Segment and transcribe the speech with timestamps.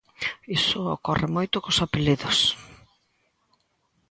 [0.57, 2.39] Iso ocorre moito cos apelidos.